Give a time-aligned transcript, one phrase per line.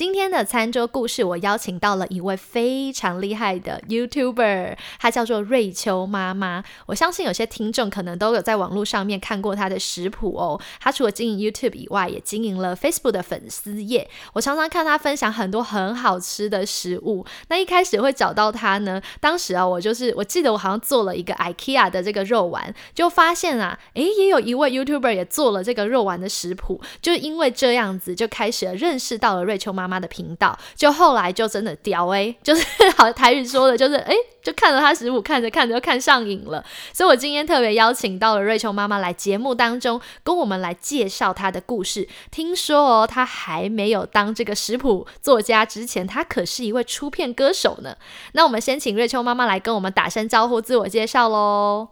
[0.00, 6.64] 今天的餐桌故事，我邀请到了一位非常厉害的 YouTuber，她叫做瑞秋妈妈。
[6.86, 10.58] 我相信有些听众可能都有在网络上面看过她的食谱哦。
[10.80, 14.08] 她除了经营 YouTube 以外，也经营了 Facebook 的粉丝页。
[14.32, 17.26] 我常常看她分享很多很好吃的食物。
[17.48, 19.02] 那一开始会找到她呢？
[19.20, 26.80] 当时啊，我就是我记得我好像做了一个 IKEA 的这个肉丸，就发现啊，诶，也有一位 YouTuber 也做了这个肉丸的食谱。
[27.02, 30.56] 就因为这样子，就开始认识到了瑞秋妈妈妈的频道。
[30.76, 32.64] 就后来就真的屌哎， 就是
[32.96, 36.64] 好台语说的，就是哎，就看了他食谱，看着看着就看上瘾了。
[36.92, 42.08] 所以我今天特别邀请到了瑞秋妈妈来节目当中，跟我们来介绍她的故事。
[42.30, 47.96] 听说哦，她还没有当这个食谱作家之前，她可是一位出片歌手呢。
[48.32, 51.88] 那我们先请瑞秋妈妈来跟我们打声招呼，自我介绍喽。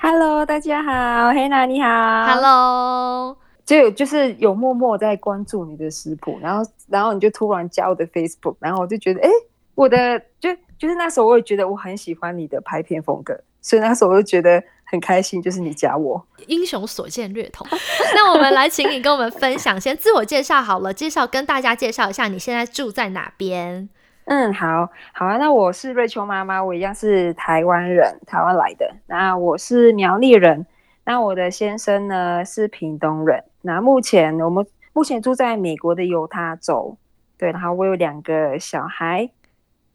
[0.00, 1.88] Hello，大家好，黑娜你好。
[2.26, 3.36] Hello，
[3.68, 9.28] 就就是有默默在关注你的食谱，然后然后你就突然加我的 Facebook，然后我就觉得，哎，
[9.74, 16.26] 我的就就是那时候我也觉得我很喜欢你的拍片风格，所以那时候我就觉得很开心，就是你加我。
[16.46, 17.66] 英雄所见略同。
[18.16, 23.90] 那我们来请你跟我们分享，先自我介绍好了，介绍跟大家介绍一下你现在住在哪边。
[24.24, 25.36] 嗯，好好啊。
[25.36, 28.94] 那我是瑞秋妈妈，我一样是台湾人，台湾来的。
[29.06, 30.66] 那我是苗栗人，
[31.08, 33.42] 那我的先生呢是屏东人。
[33.62, 36.98] 那目前我们目前住在美国的犹他州，
[37.38, 37.50] 对。
[37.50, 39.30] 然后我有两个小孩，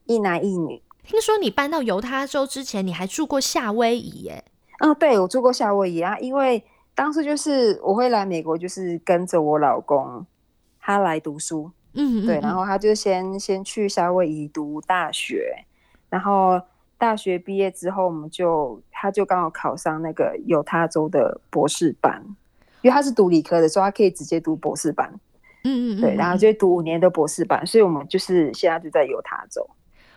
[0.06, 0.82] 一男一女。
[1.04, 4.44] 听说你搬到犹他州之前，你还住过夏威夷耶？
[4.80, 6.18] 嗯，对，我住过夏威夷啊。
[6.18, 6.64] 因为
[6.96, 10.26] 当时就是我会来美国，就是跟着我老公
[10.80, 11.70] 他来读书。
[11.94, 15.64] 嗯，对，然后他就先先去夏威夷读大学，
[16.10, 16.60] 然后
[17.04, 22.24] 大学毕业之后，我们就他就刚好考上那个犹他州的博士班，
[22.82, 25.14] 因为他是读理科的，所以他可以直接读博士班。
[25.66, 29.70] 嗯嗯嗯，对，然后就读五年的博士班，所以我们就是现在就在犹他州。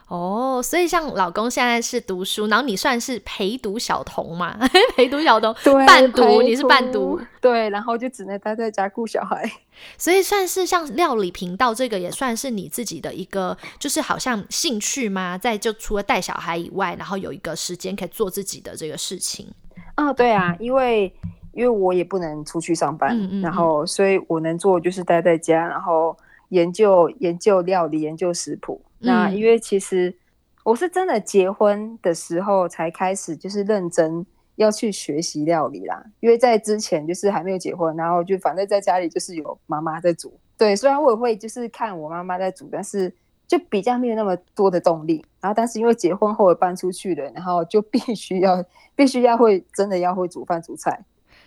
[0.09, 4.57] 哦，所以像老公现在是读书，然后你算是陪读小童嘛？
[4.97, 5.53] 陪读小童，
[5.85, 9.51] 伴读，你是伴读，对，然后就只能待在家顾小孩。
[9.99, 15.37] 所以算是像料理频道这个，也算是你自己的一个，就是好像兴趣吗？
[15.37, 19.49] 在就除了带小孩以外，然后有一个时间可以做自己的这个事情。
[19.97, 21.13] 哦，对啊，因为
[21.53, 26.17] 因为我也不能出去上班，然后所以我能做就是待在家，然后
[26.49, 28.83] 研究研究料理，研究食谱。
[28.99, 30.17] 那因为其实
[30.65, 34.25] 我是真的结婚的时候才开始，就是认真
[34.57, 36.05] 要去学习料理啦。
[36.21, 40.33] 因为在之前就是还没有结婚，然后就反正在家里就是有妈妈在煮。
[40.59, 43.13] 对，虽然我也会就是看我妈妈在煮，但是
[43.47, 45.25] 就比较没有那么多的动力。
[45.41, 48.65] 然后，但是因为结婚后搬出去了，然后就必须要
[48.95, 51.05] 必须要会真的要会煮饭煮菜。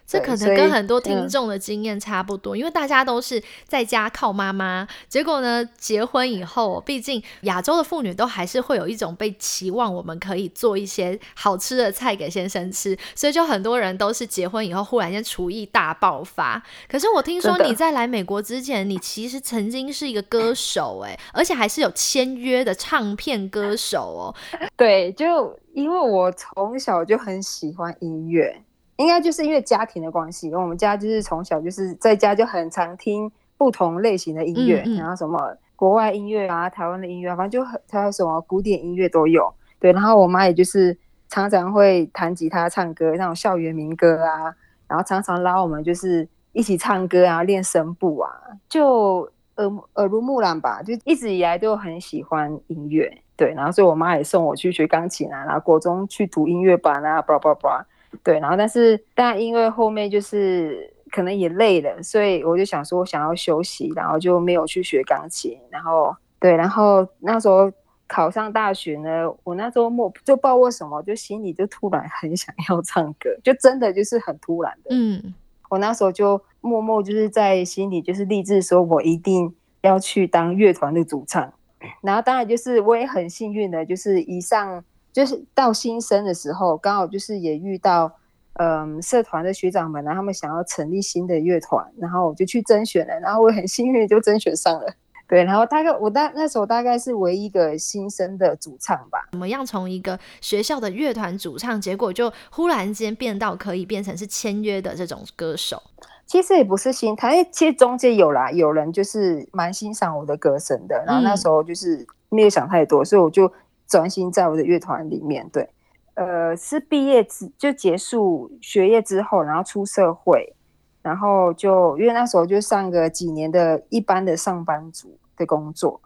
[0.10, 16.60] 这可能跟很多听众的经验差不多，因为大家都是在家靠妈妈，结果呢，结婚以后，毕竟亚洲的妇女都还是会有一种被期望，我们可以做一些好吃的菜给先生吃，所以就很多人都是结婚以后忽然间厨艺大爆发。
[16.88, 24.36] 可是我听说你在来美国之前，你其实曾经是一个歌手，哎，而且还是有签约的唱片歌手哦。
[24.76, 28.64] 对，就因为我从小就很喜欢音乐。
[29.00, 39.54] 应该就是因为家庭的关系，因为我们家就是从小就是在家就很常听不同类型的音乐，然后什么国外音乐啊、台湾的音乐，反正就很还有什么古典音乐都有。
[39.80, 40.98] 对，然后我妈也就是
[41.30, 44.54] 常常会弹吉他、唱歌，那种校园民歌啊，
[44.86, 48.30] 然后常常拉我们就是一起唱歌啊、练声部啊，
[48.68, 53.10] 就耳耳濡目染吧，就一直以来都很喜欢音乐。
[53.38, 57.86] 对，然后所以我妈也送我去学钢琴啊，然后国中去读音乐班啊，叭叭叭。
[58.24, 65.58] 对，然后但是但因为后面就是可能也累了，所以我就想说想要休息，然后就没有去学钢琴。
[65.70, 67.72] 然后对，然后那时候
[68.08, 74.90] 考上大学呢，我那周末就不知道为什么，就心里就突然很想要唱歌，就真的就是很突然的。
[74.90, 75.34] 嗯，
[75.70, 81.54] 我那时候就默默就是在心里就是立志说，我一定要去当乐团的主唱。
[82.02, 84.84] 然后当然就是我也很幸运的，就是一上。
[85.12, 88.12] 就是到新生的时候，刚好就是也遇到，
[88.54, 94.94] 嗯，社团的学长们，然后他们想要成立新的乐团，然后我就去甄选了，然后我很幸运就甄选上了。
[95.28, 99.28] 对，然后大概我大那时候大概是唯一一个新生的主唱吧。
[99.32, 105.84] 怎么样从一个学校的乐团主唱，结果就忽然间变到可以变成是签约的这种歌手？
[106.26, 111.04] 其实也不是新，他其实中间有啦，有人就是蛮欣赏我的歌声的。
[111.06, 113.52] 然后那时候就是没有想太多，所以我就
[113.90, 115.50] 专心在我的乐团里面。
[115.52, 115.70] 对，
[116.14, 120.56] 呃，是毕业之就结束学业之后，然后出社会。
[121.02, 126.00] 然后就因为那时候就上个几年的一般的上班族的工作，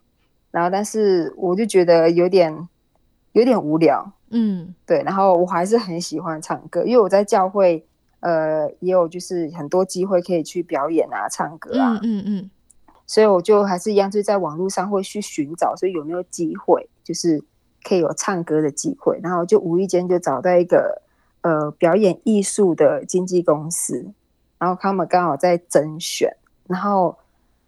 [0.52, 2.70] 然后但是我就觉得有点
[3.32, 5.02] 有点无聊，嗯，对。
[5.02, 7.84] 然后我还是很喜欢唱歌，因为我在教会，
[8.20, 12.52] 呃，也有就是很多机会可以去表演啊，唱歌啊，嗯嗯。
[13.08, 17.44] 所以我就还是一样，就在网络上会去寻找，所以有没有机会，就是
[17.84, 19.20] 可以有唱歌的机会。
[19.22, 21.02] 然后就无意间就找到一个
[21.42, 24.12] 呃表演艺术的经纪公司。
[24.58, 26.34] 然后他们刚好在甄选，
[26.68, 27.18] 然后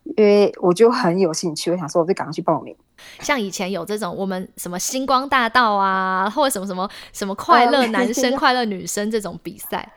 [0.03, 2.73] 因为我就很有兴趣，我想说我就赶快去报名。
[3.19, 9.91] 像以前有这种我们什么星光大道啊，或者什么什么什么快乐男生、快乐女生这种比赛，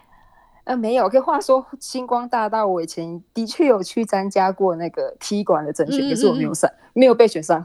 [0.65, 1.09] 呃，没有。
[1.09, 7.65] 可话说星光大道，我以前的确有去参加过那个踢馆的甄选，可是我没有上，没有被选上，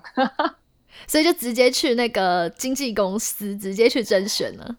[1.07, 4.75] 所以就直接去那个经纪公司直接去甄选了。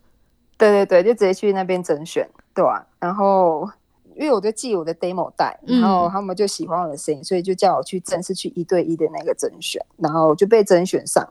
[0.56, 2.86] 对对对，就直接去那边甄选，对吧？
[2.98, 3.68] 然后。
[4.16, 11.28] 因为我就寄我的 demo 带，然后他们就喜欢我的声音，所以就叫我去正式去一对一的那个甄选，然后就被甄选上。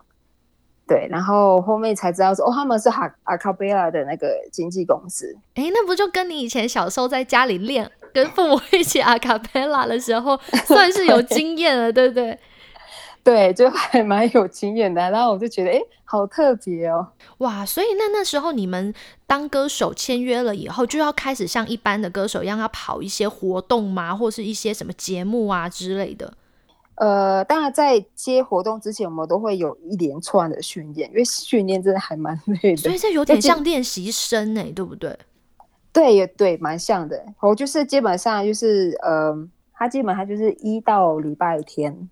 [0.86, 5.34] 对，然后后面才知道说，哦，他们是哈阿卡贝拉的那个经纪公司。
[5.54, 12.38] 哎，那不就跟你以前小时候在家里练，跟父母一起阿卡贝拉的时候，算是有经验了，对不对？
[13.24, 17.66] 对，就还蛮有经验的，然后我就觉得，哎，好特别哦，哇！
[17.66, 18.94] 所以那那时候你们
[19.26, 24.14] 当歌手签约了以后，就要开始像一般的歌手一样，要跑一些活动吗？
[24.14, 26.34] 或是一些什么节目啊之类的？
[26.96, 35.18] 呃，当然在接活动之前，我们都会有一连串的训练，因为训练真的还蛮累的， 所以这有点像练习生哎，对不对？
[35.94, 37.24] 对，也对，蛮像的。
[37.40, 39.34] 我就是基本上就是，呃，
[39.74, 42.10] 他基本上就是一到礼拜天。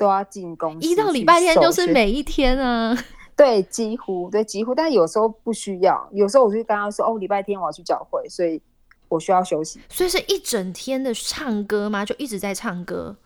[0.00, 2.96] 都要进公司，一到礼拜天就是每一天啊。
[3.36, 8.60] 对，几乎对几乎，但有时候不需要，有时候我就刚刚说哦，礼拜天我要去教会，所以
[9.08, 9.78] 我需要休息。
[9.90, 12.02] 所以是一整天的唱歌吗？
[12.04, 13.16] 就一直在唱歌？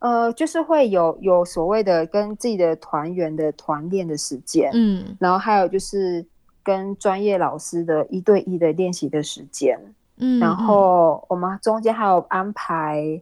[0.00, 6.24] 呃，就是会有有所谓的跟自己的团员的团练的时间，嗯，然后还有就是
[6.62, 9.76] 跟专业老师的一对一的练习的时间，
[10.18, 13.20] 嗯，然后我们中间还有安排，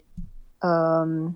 [0.59, 1.35] 嗯，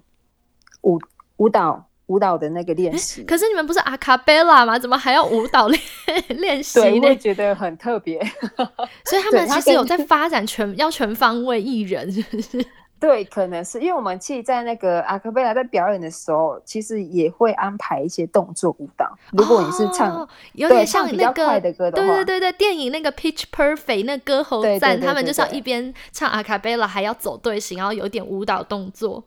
[0.83, 0.99] 舞。
[1.41, 4.79] 舞蹈舞蹈的那个练习，可是你们不是阿卡贝拉吗？
[4.79, 5.81] 怎么还要舞蹈练
[6.29, 6.79] 练习？
[6.81, 8.21] 对，我觉得很特别。
[9.07, 12.67] 所以他们其实有在发展全要全方位艺人，是不是？
[13.01, 19.17] 对，可能是因为我们其实，在那个阿卡贝拉在表演的时候，其实也会安排一些动作舞蹈。
[19.33, 29.25] 如果你是唱有点像那个快的歌的话，对对对对，电影那个 Pitch Perfect 那歌喉赞，他们就是要一边唱阿卡贝拉，还要走队形，然后有点舞蹈动作。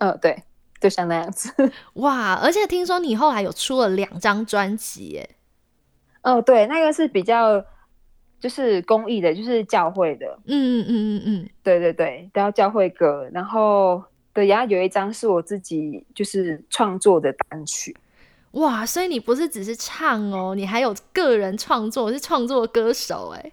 [0.00, 0.42] 呃，对。
[0.80, 1.52] 就像那样子
[1.94, 2.34] 哇！
[2.34, 5.30] 而且听说你后来有出了两张专辑耶。
[6.22, 7.64] 哦，对，那个是比较
[8.38, 10.26] 就是公益的，就是教会的。
[10.46, 13.28] 嗯嗯嗯嗯嗯，对对对，都要教会歌。
[13.32, 14.02] 然后
[14.32, 17.96] 对，然后有一张是我自己就是创作的单曲。
[18.52, 18.84] 哇！
[18.86, 23.52] 所以你不是只是唱哦，你还有个人创作，是创作歌手哎。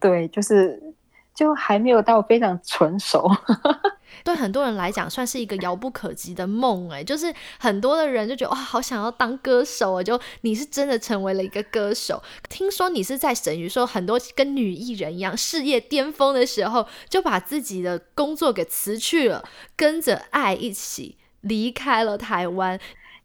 [0.00, 0.94] 对，就是
[1.34, 3.30] 就还没有到非常成熟。
[4.24, 10.02] 对很多人来讲，算是一个遥不可及的梦哎，就是很多的人就觉得哇，好想要当歌手啊！
[10.02, 12.22] 就你是真的成为了一个歌手。
[12.48, 19.44] 听说你是在等于说很多跟女艺人一样，事业巅峰的时候，就把自己的工作给辞去了，
[19.76, 22.78] 跟着爱一起离开了台湾。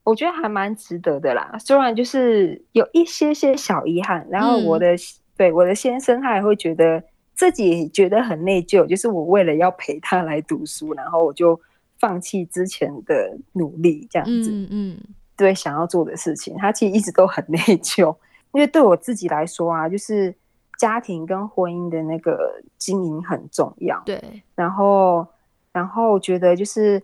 [0.03, 4.27] 我觉得还蛮值得的啦，虽然就是有一些些小遗憾。
[4.29, 4.95] 然后我的
[5.37, 7.03] 对我的先生，他也会觉得。
[7.37, 11.57] 自己觉得很内疚，就是我为了要陪他来读书，然后我就
[11.99, 14.97] 放弃之前的努力，这样子，嗯嗯，
[15.37, 18.15] 对，想要做的事情，他其实一直都很内疚，
[18.53, 20.33] 因为对我自己来说啊，就是
[20.79, 24.19] 家庭跟婚姻的那个经营很重要，对，
[24.55, 25.27] 然后，
[25.71, 26.99] 然后觉得就是，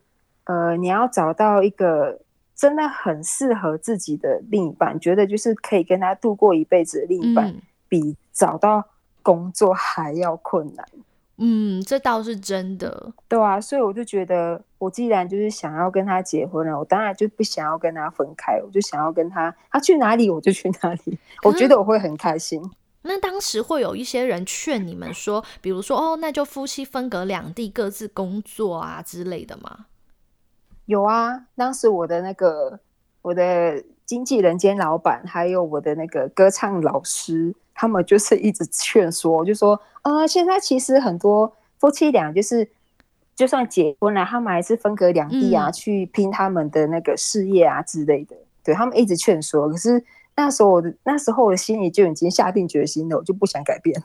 [0.46, 2.20] 呃，你要找到一个
[2.56, 7.54] 真的很适合自己的另一半，觉得就是可以跟他度过一辈子的另一半，
[7.88, 8.84] 比找到。
[9.24, 10.86] 工作还要困难，
[11.38, 22.62] 嗯，这倒是真的，对啊，所以我就觉得，我既然就是想要跟他结婚了，我当然就不想要跟他分开，我就想要跟他，他去哪里我就去哪里， 我觉得我会很开心。
[23.06, 29.88] 那当时会有一些人劝你们说，比如说，哦，那就夫妻分隔两地，各自工作啊之类的吗？
[30.86, 32.80] 有啊，当时我的那个
[33.22, 42.70] 我的经纪人兼老板，还有我的那个歌唱老师，他们就是一直劝说，就说，呃，现在其实很多夫妻俩就是。
[43.36, 48.36] 就算结婚了，他们还是分隔两地啊，去拼他们的那个事业啊之类的。
[48.64, 50.04] 对他们一直劝说，可是
[50.36, 54.04] 那时候我的那时候我的心里就已经下定决心了，我就不想改变。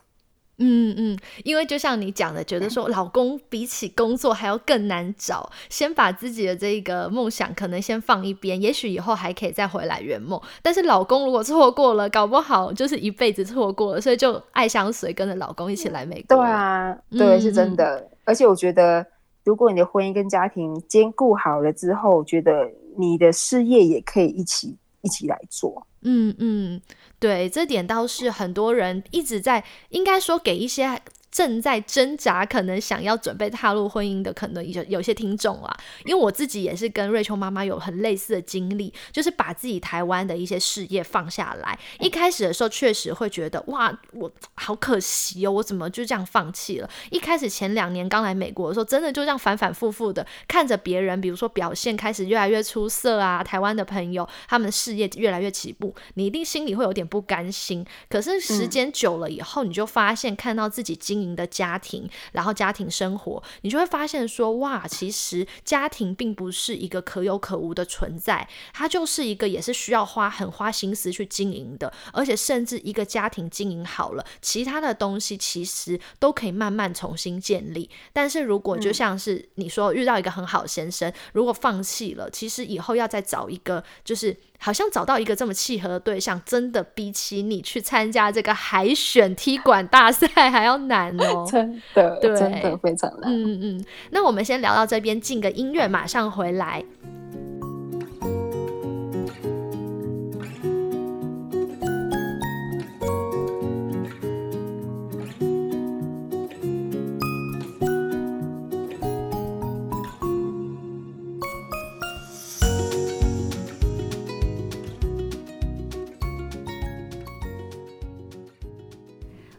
[0.59, 10.41] 嗯嗯，因为就像你讲的，觉得说老公比起工作还要更难找，先把自己的这个梦想可能先放一边，也许以后还可以再回来圆梦。
[10.62, 16.37] 但是老公如果错过了，搞不好就是一辈子错过了，所以就爱相随，跟着老公一起来美国。
[16.37, 18.09] 对啊，对，是真的。
[18.25, 19.07] 而且我觉得。
[19.45, 24.77] 如果你的婚姻跟家庭兼顾好了之后，觉得你的事业也可以一起
[25.09, 25.87] 一起来做。
[26.03, 26.81] 嗯嗯，
[27.19, 31.00] 对，这点倒是很多人一直在，应该说给一些。
[31.38, 35.73] 正在挣扎，可能想要准备踏入婚姻的，可能有有些听众啊，
[36.04, 41.78] 因为我自己也是跟瑞秋妈妈有很类似的经历，就是把自己台湾的一些事业放下来。
[42.00, 46.90] 一开始的时候，确实会觉得哇，我好可惜哦，我怎么就这样放弃了？
[47.12, 57.87] 一开始前两年刚来美国的时候，真的就这样反反复复的看着别人，比如说表现开始越来越出色啊，台湾的朋友他们的事业越来越起步，你一定心里会有点不甘心。
[58.09, 61.27] 可是时间久了以后，你就发现看到自己经营。
[61.35, 77.88] 的家庭，然后家庭生活，你就会发现说，哇，其实家庭并不是一个可有可无的存在，它就是一个也是需要花很花心思去经营的，而且甚至一个家庭经营好了，其他的东西其实都可以慢慢重新建立。
[78.12, 84.37] 但是如果就像是你说遇到一个很好的先生，如果放弃了，其实以后要再找一个就是。
[84.59, 91.47] 好像找到一个这么契合的对象，真的比起你去参加这个海选踢馆大赛还要难哦！
[91.50, 93.31] 真的，真的非常难。
[93.33, 96.85] 嗯嗯，那我们先聊到这边，进个音乐，马上回来。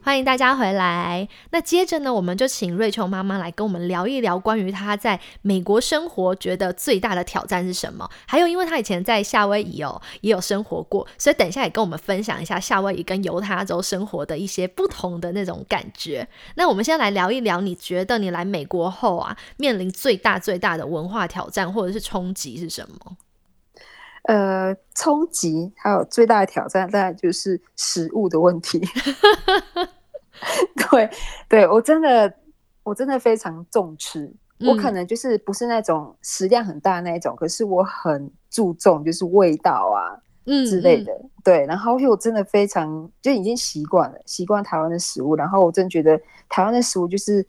[0.09, 1.29] 欢迎大家回来。
[1.51, 8.09] 那接着呢，我们就请瑞秋妈妈来跟我们聊一聊关于她在美国生活觉得最大的挑战是什么。
[8.25, 16.27] 还有，因为她以前在夏威夷哦也有生活过，所以等一下也跟我们分享一下夏威夷跟犹他州生活的一些不同的那种感觉。
[16.55, 23.15] 那我们先来聊一聊，你觉得你来美国后啊，面临最大最大的文化挑战或者是冲击是什么？
[24.23, 28.81] 呃，冲击还有最大的挑战，当然就是食物的问题。
[30.91, 31.09] 对，
[31.47, 32.33] 对我真的，
[32.83, 34.31] 我真的非常重吃。
[34.67, 41.13] 我可能就是不是那种食量很大那一种，可是我很注重就是味道啊，嗯之类的。
[41.45, 45.33] 对，然后因为我真的非常就已经习惯了，习惯台湾的食物。
[45.33, 46.19] 然后我真觉得
[46.49, 47.45] 台湾的食物就是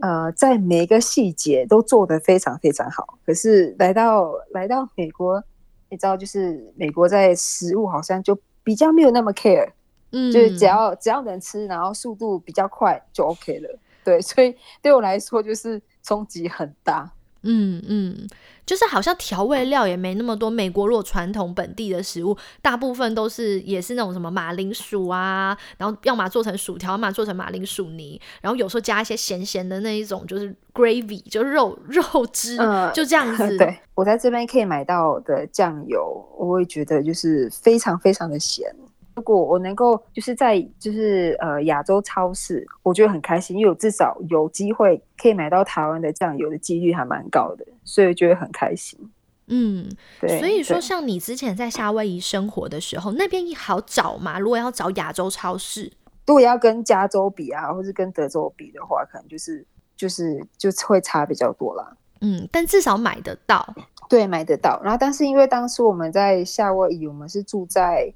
[0.00, 3.18] 呃，在每一个细节都做得非常非常好。
[3.24, 5.42] 可是来到来到美国，
[5.88, 9.70] 你知道，就是美国在食物好像就比较没有那么 care。
[10.14, 13.78] 嗯，就是只要只要能吃，然后速度比较快就 OK 了。
[14.04, 17.10] 对， 所以对我来说就是冲击很大。
[17.46, 18.26] 嗯嗯，
[18.64, 20.48] 就是好像调味料也没那么多。
[20.48, 32.02] 美国如果传统本地的食物，大部分都是也是那种什么马铃薯啊，然后要么做成薯条，要么做成马铃薯泥，然后有时候加一些咸咸的那一种，就是 gravy，就是肉肉
[32.32, 32.56] 汁，
[32.94, 33.58] 就这样子。
[33.58, 38.74] 对我在这边可以买到的酱油，我会觉得就是非常非常的咸。
[39.16, 48.98] 如果我能够就是在就是呃亚洲超市，我觉得很开心，因为我至少有机会可以买到台湾的酱油的几率还蛮高的，所以觉得很开心。
[49.46, 49.88] 嗯，
[50.20, 50.40] 对。
[50.40, 54.38] 所以说，像你之前在夏威夷生活的时候，那边好找吗？
[54.38, 55.92] 如果要找亚洲超市，
[56.26, 59.64] 如果要跟加州比啊，或是跟德州比的话，可能就是
[59.96, 61.96] 就是就会差比较多啦。
[62.20, 63.74] 嗯，但至少买得到。
[64.08, 64.80] 对，买得到。
[64.82, 68.12] 然后，但是因为当时我们在夏威夷，我们是住在。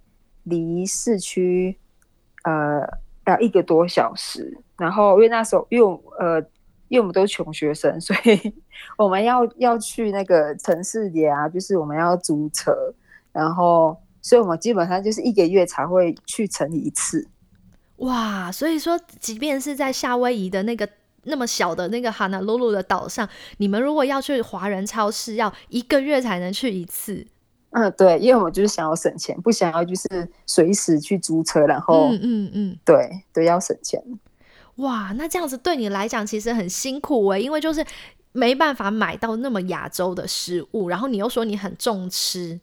[0.49, 1.77] 离市区，
[2.45, 2.81] 呃，
[3.27, 4.59] 要一个多小时。
[4.77, 6.41] 然后，因为那时候，因为呃，
[6.89, 8.55] 因为我们都是穷学生，所以
[8.97, 12.73] 我们要要去那个城市里啊，就是我们要租车。
[13.33, 17.29] 然后，所以我们基本上就是一个月才会去城里一次。
[17.99, 18.51] 哇！
[18.51, 20.89] 所以说，即便是在夏威夷的那个
[21.25, 23.29] 那么小的那个哈纳鲁鲁的岛上，
[23.59, 27.27] 你们如果要去华人超市，要一个月才能去一次。
[27.71, 34.03] 嗯，对，因为我就是想要省钱，不想要就是随时去租车，然后，嗯嗯嗯，对对，要省钱。
[34.77, 37.85] 哇，那这样子对你来讲其实很辛苦哎，因为就是
[38.33, 42.59] 没办法买到那么亚洲的食物，然后你又说你很重吃，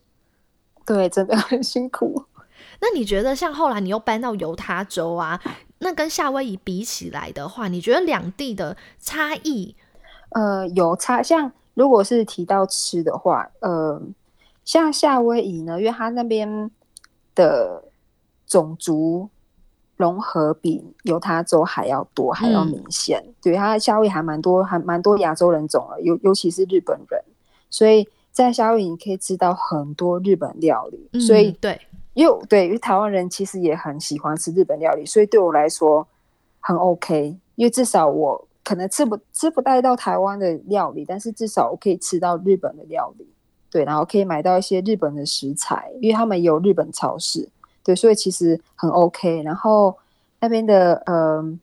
[0.86, 2.24] 对，真的很辛苦。
[2.82, 5.40] 那你觉得像后来你又搬到犹他州啊，
[5.80, 9.76] 那跟夏威夷比起来的话，你觉得两地的差异？
[10.30, 11.22] 呃，有差。
[11.22, 14.02] 像如果是提到吃的话，呃，
[14.66, 16.70] 像夏威夷呢，因为它那边
[17.34, 17.86] 的
[18.46, 19.30] 种族
[19.96, 23.24] 融合比犹他州还要多，还要明显。
[23.42, 27.24] 对，它夏威夷还蛮多，还蛮多亚洲人种了，尤尤其是日本人，
[27.70, 31.20] 所以在夏威夷你可以吃到很多日本料理。
[31.22, 31.80] 所以对。
[32.16, 36.08] 因为对，因为台湾人其实也很喜欢吃日本料理，所以对我来说
[36.62, 37.38] 很 OK。
[37.56, 43.28] 因为至少我可能吃不吃不带到台湾的料理，但是至少我可以吃到日本的料理，
[43.76, 47.50] 对，然后可以买到一些日本的食材，因为他们有日本超市，
[47.84, 49.44] 对，所以其实很 OK。
[49.44, 49.98] 然后
[50.40, 51.60] 那边的呃。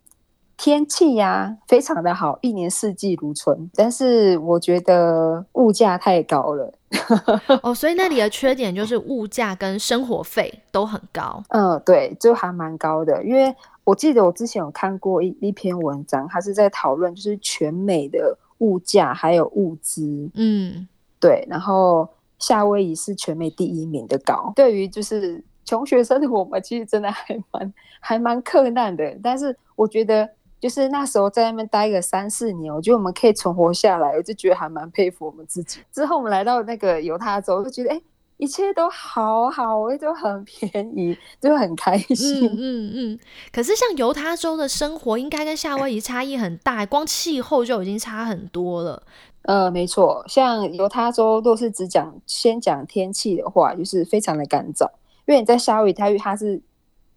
[0.59, 3.69] 天气呀，非常的好，一年四季如春。
[3.75, 6.73] 但是我觉得物价太高了。
[7.65, 11.43] 哦，所以那里的缺点就是物价跟生活费都很高。
[11.49, 13.25] 嗯，对，就还蛮高的。
[13.25, 13.53] 因为
[13.83, 20.31] 我记得我之前有看过一一篇文章，它是在讨论就是全美的物价还有物资。
[20.35, 20.87] 嗯，
[21.23, 21.47] 对。
[21.49, 22.07] 然后
[22.39, 24.53] 夏威夷是全美第一名的高。
[24.55, 29.17] 对于就是穷学生的我们，其实真的还蛮还蛮困难的。
[29.23, 30.29] 但是我觉得。
[30.63, 35.81] 就是那时候在那边待个三四年，我觉得我们可以存活下来，我就觉得还蛮佩服我们自己。
[35.91, 38.01] 之后我们来到那个犹他州，就觉得哎，
[38.37, 42.47] 一切都好好，就很便宜，就很开心。
[42.47, 43.19] 嗯嗯嗯。
[43.53, 49.03] 可是像犹他州的生活，应该跟夏威夷差异很大，光气候就已经差很多了。
[49.43, 54.87] 呃，没错，像犹他州，若是只讲先讲天气的话，就是非常的干燥，
[55.27, 56.63] 因为你在夏威夷，它它是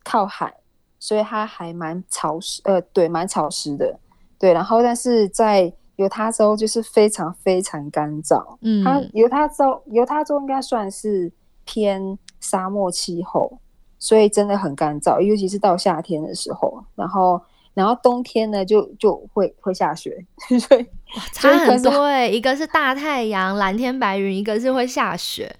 [0.04, 0.54] 靠海。
[0.98, 4.00] 所以它还蛮潮湿，呃，对，蛮潮湿的，
[4.40, 4.54] 对。
[4.54, 11.32] 然后，但是在犹他州就是非常非常干燥，嗯，它犹他州犹他州应该算是
[11.64, 13.60] 偏沙漠气候，
[14.00, 16.84] 所以真的很干燥，尤其是到夏天的时候。
[16.96, 17.40] 然后，
[17.76, 20.26] 然后冬天呢，就就会会下雪，
[20.60, 20.88] 所以
[21.32, 25.56] 差很多哎，一个是大太阳、蓝天白云，一个是会下雪。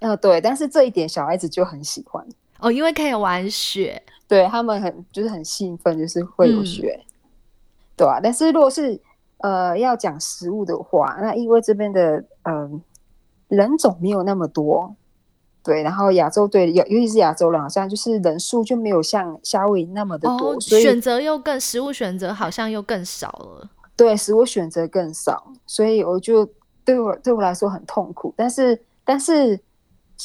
[0.00, 2.26] 呃，对，但是这一点小孩子就很喜欢
[2.58, 4.02] 哦，因为可以玩雪。
[4.26, 7.04] 对他们很就是很兴奋，就是会有雪，
[7.96, 8.18] 对啊？
[8.22, 8.98] 但是如果是
[9.38, 12.82] 呃要讲食物的话，那因为这边的嗯
[13.48, 14.96] 人种没有那么多，
[15.62, 23.70] 对，然后亚洲对尤尤其是亚洲人，好像就是人数就没有像夏威夷那么的多，所以选择又更食物选择好像又更少了。
[23.96, 26.48] 对，使我选择更少，所以我就
[26.84, 28.32] 对我对我来说很痛苦。
[28.36, 29.58] 但是但是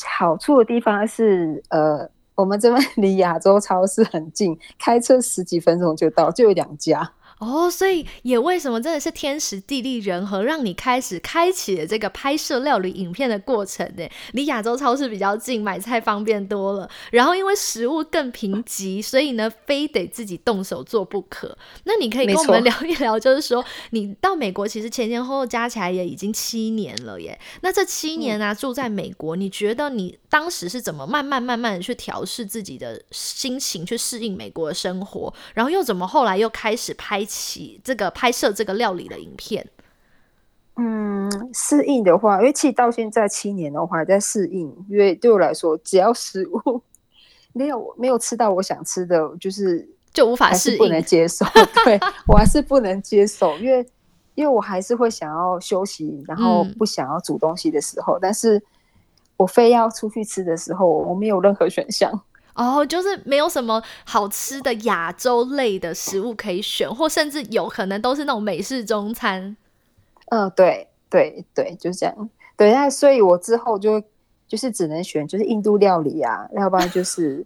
[0.06, 2.10] 好处的地方是呃。
[2.38, 7.12] 我们这边 离亚洲超市很近，开车十几分钟就到，就有两家。
[7.40, 14.10] 哦，所以也为什么真的是天时地利人和，让你开始开启了这个拍摄料理影片的过程呢？
[14.34, 16.90] 离亚洲超市比较近，买菜方便多了。
[17.12, 21.56] 然后因为食物更贫瘠，所以呢，非得自己动手做不可。
[21.84, 27.40] 那你可以跟我们聊一聊，就是说你到美国其实前前后后加起来也已经七年了耶。
[27.62, 35.34] 那这七年啊，住在美国，你觉得你当时是怎么慢慢慢慢的去调试自己的心情，去适应美国的生活？
[35.54, 37.24] 然后又怎么后来又开始拍？
[37.28, 39.68] 起这个拍摄这个料理的影片，
[40.78, 46.82] 嗯，适应的话，因为其实到现在七年的话还在适应，因为对我来说，只要食物
[47.52, 51.46] 没有没有吃到我想吃的，就是就无法适应，不能接受。
[51.84, 53.86] 对我还是不能接受，因为
[54.36, 58.64] 因为我还是会想要休息，然后不想要煮东西的时候，但是
[59.38, 62.12] 我非要出去吃的时候，我没有任何选项。
[62.56, 69.56] 哦，就是没有什么好吃的亚洲类的食物可以选，或甚至有可能都是那种美式中餐。
[70.30, 72.30] 嗯，对对对，就是这样。
[72.56, 74.02] 对，那所以我之后就
[74.48, 77.46] 就是只能选就是印度料理啊，要不然就是，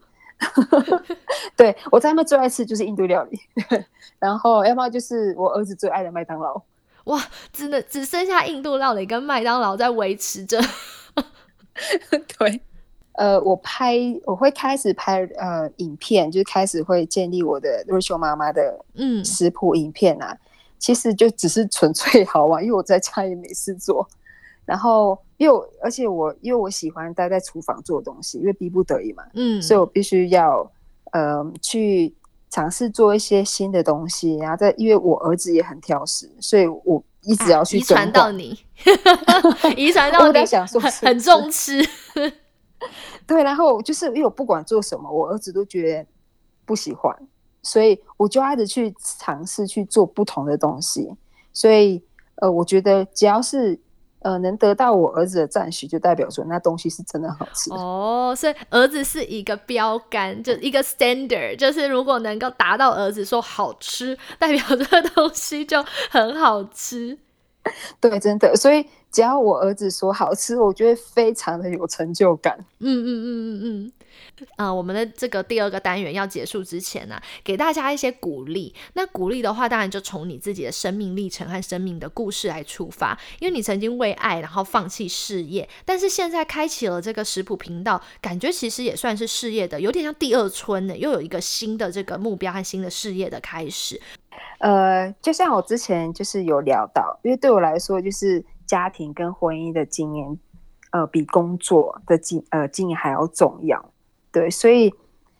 [1.57, 3.37] 对我在那边最爱吃就是印度料理，
[4.17, 6.61] 然后要不然就是我儿子最爱的麦当劳。
[7.03, 10.57] 哇，真的只剩下印度料理跟麦当劳在维持着。
[12.37, 12.61] 对。
[13.13, 20.35] 呃，我拍我会开始拍呃影片，就是开始会建立我的瑞秋妈妈的嗯食谱影片啊。
[20.79, 24.07] 其实就只是纯粹好玩，因为我在家也没事做。
[24.65, 30.71] 然后，因为而且我因为我喜欢待在厨房做东西，因为逼不得已嘛，嗯，所以我必须要
[31.11, 32.11] 呃去
[32.51, 34.35] 尝试做一些新的东西。
[34.35, 38.59] 然后在因为我儿子也很挑食，所以我一直要去遗传到你，
[39.75, 41.81] 遗传 到你，想说很重吃。
[43.25, 46.05] 对，然后就是因为我不管做什么，我儿子都觉得
[46.65, 47.15] 不喜欢，
[47.63, 51.15] 所以我就一直去尝试去做不同的东西。
[51.53, 52.03] 所以
[52.35, 53.79] 呃，我觉得只要是
[54.21, 57.71] 呃能得到我儿子的赞许，就代表说那东西是真的好吃。
[57.71, 67.17] 哦，所以儿子是一个标杆，就一个 standard，就是如果能够达到儿子说好吃，代表这个东西就很好吃。
[68.01, 72.57] 对，真的，所以只要我儿子说好吃，我觉得非常的有成就感。
[72.79, 73.91] 嗯嗯嗯嗯嗯。
[74.57, 78.73] 呃，我们的这个第二个单元要结束之前呢，给大家一些鼓励。
[78.93, 83.17] 那鼓励的话，当然就从你自己的生命历程和生命的故事来出发。
[83.39, 94.01] 因为你曾经为爱然后放弃事业，但是现在开启了这个食谱频道，感觉其实也算是事业的，有点像第二春呢，又有一个新的这个目标和新的事业的开始。
[94.59, 100.39] 呃，就像我之前就是有聊到，因为对我来说，就是家庭跟婚姻的经验，
[100.91, 103.91] 呃，比工作的经呃经验还要重要。
[104.31, 104.93] 对，所以，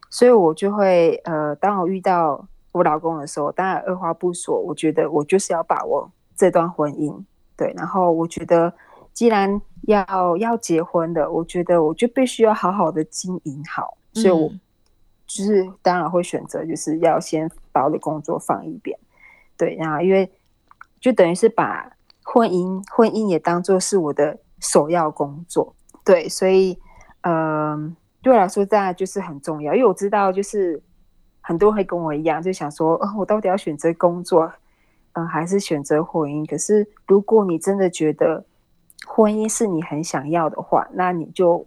[0.10, 7.24] 所以我就会呃，当我遇到我老公的时候，当然二话不说，我觉得我就是要把握这段婚姻。
[7.56, 8.74] 对，然后我觉得
[9.14, 14.50] 既然要要结婚的，我觉得我就必须要好好的经营好，所以我
[15.26, 19.00] 就是当然会选择就是要先把我的工作放一边。
[19.56, 20.30] 对，然后因为
[21.00, 21.90] 就等于是把
[22.34, 25.76] 婚姻婚姻也当做是我的首要工作。
[26.04, 26.78] 对，所以
[27.22, 27.96] 嗯。
[28.24, 30.80] 对我来说，当然就是很重要，因为我知道，就是
[31.42, 34.54] 很多人会跟我一样，就想说，哦，我到底要选择工作，
[35.14, 36.46] 嗯，还是选择婚姻？
[36.46, 38.46] 可是，如果你真的觉得
[39.08, 41.66] 婚姻是你很想要的话，那你就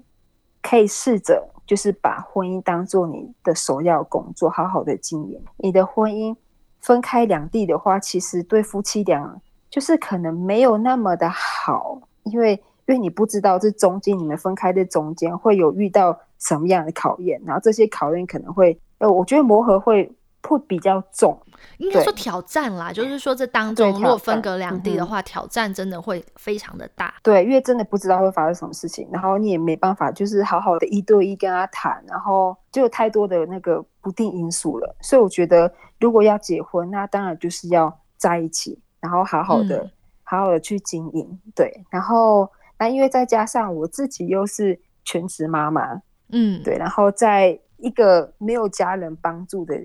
[0.63, 5.45] 可以试着，就是把婚姻当做你的首要工作，好好的经营。
[5.57, 6.37] 你的婚姻
[6.81, 9.41] 分开两地的话，其实对夫妻俩
[9.75, 12.53] 就是可能没有那么的好，因为
[12.87, 16.17] 因为你不知道这中间你们分开的中间会有遇到。
[16.41, 17.41] 什么样的考验？
[17.47, 21.41] 然后这些考验可能会，呃，我觉得磨合会会比较重，
[21.79, 22.93] 应该说挑战啦。
[22.93, 27.15] 就是说这当中，如果分隔两地的话，挑战真的会非常的大。
[27.23, 34.95] 对，因为真的不知道会发生什么事情，然后你也没办法，就是好好的一对一跟他谈，然后就有太多的那个不定因素了。
[35.01, 39.91] 所以我觉得，如果要结婚，那当然就是要在一起，然后好好的、
[40.23, 41.39] 好好的去经营。
[41.55, 46.01] 对，然后那因为再加上我自己又是全职妈妈。
[46.31, 49.79] 嗯，对，然后在一个没有家人帮助的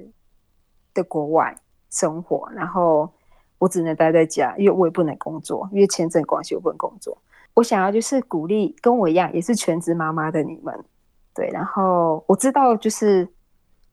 [0.93, 1.53] 的国外
[1.89, 3.11] 生活，然后
[3.57, 7.21] 我只能待在家，因为我也不能工作，因为签证关系我不能工作。
[7.55, 10.73] 我想要就是鼓励跟我一样也是全职妈妈的你们，
[11.35, 13.27] 对，然后我知道就是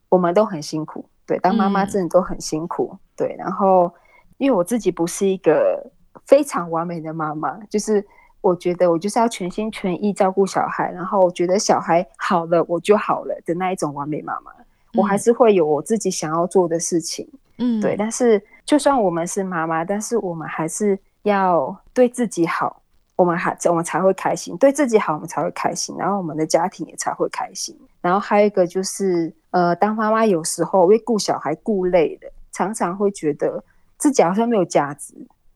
[0.09, 3.93] 我们都很辛苦，对，当妈妈真的都很辛苦，对，然后
[4.38, 5.90] 因为我自己不是一个
[6.25, 8.07] 非常完美的妈妈，就是。
[8.42, 14.53] 我觉得我就是要全心全意照顾小孩，然后我觉得小孩好了我就好了的那一种完美妈妈。
[14.94, 17.96] 我还是会有我自己想要做的事情，嗯，对。
[17.96, 22.81] 但是就算我们是妈妈，但是我们还是要对自己好，
[23.16, 24.57] 我们还我们才会开心。
[24.59, 27.77] 对自己好，我们才会开心，然后我们的家庭也才会开心。
[28.01, 33.64] 然后还有一个就是，呃，当妈妈有时候为顾小孩顾累的，常常会觉得
[33.98, 35.14] 自己好像没有价值。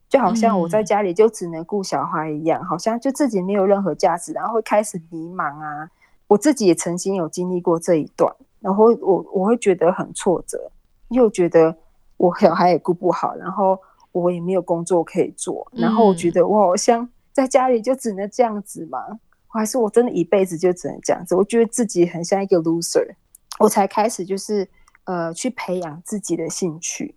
[0.08, 5.88] 就好像我在家里就只能顾小孩一样，好像就自己没有任何价值，然后会开始迷茫啊。
[6.26, 10.72] 我自己也曾经有经历过这一段，然后我我会觉得很挫折，
[11.10, 11.76] 又觉得
[12.16, 13.78] 我小孩也顾不好，然后
[14.10, 18.98] 我也没有工作可以做，然后我觉得我好像在家里就只能这样子嘛，
[19.46, 21.36] 还是我真的一辈子就只能这样子？
[21.36, 23.14] 我觉得自己很像一个 loser，
[23.60, 24.68] 我才开始就是
[25.04, 27.14] 呃去培养自己的兴趣。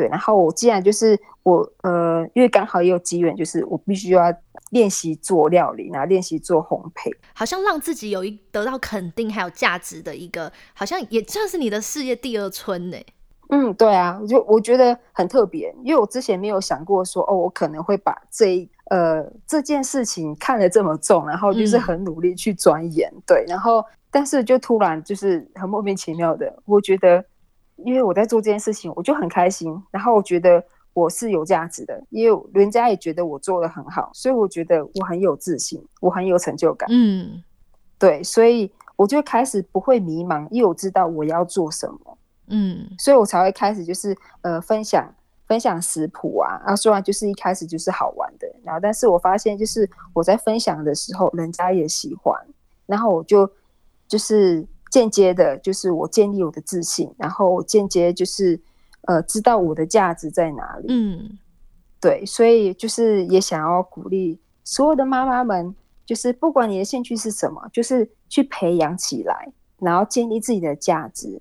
[0.00, 4.34] 对，然后我既然就是我呃，因为刚好也有机缘，就是我必须要
[4.70, 12.96] 练习做料理，然后练习做烘焙，好像让自己有一得到肯定还有价值的一个，好像也算是你的事业第二春呢。
[13.50, 27.22] 嗯，对啊，我就我觉得很特别，因为我之前没有想过说哦，我可能会把这呃这件事情看得这么重，然后就是很努力去钻研，对，然后但是就突然就是很莫名其妙的，我觉得。
[27.84, 30.62] 因为我在做这件事情，我就很开心，然后我觉得
[30.92, 36.88] 我是有价值的，因为人家也觉得我做的很好，所以我觉得我很有自信，我很有成就感。
[36.90, 37.42] 嗯，
[37.98, 42.18] 对，所以我就开始不会迷茫，因为我知道我要做什么。
[42.48, 45.08] 嗯，所以我才会开始就是呃分享
[45.46, 52.34] 分享食谱啊，然后虽然就是一开始就是好玩的，然后但是我发现就是我在分享的时候，人家也喜欢，
[52.86, 53.50] 然后我就
[54.08, 54.66] 就是。
[54.90, 58.60] 间接的，就是我建立我的自信，然后间接就是，
[59.02, 60.86] 呃，知道我的价值在哪里。
[60.88, 61.38] 嗯，
[62.00, 65.74] 对，所以就是也想要鼓励所有的妈妈们，
[66.04, 71.40] 就是不管你的兴趣是什么，就是去培养起来，然后建立自己的价值，